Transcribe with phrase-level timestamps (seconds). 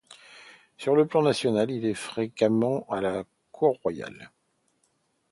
[0.79, 4.31] Sur le plan national, il est fréquemment à la cour royale.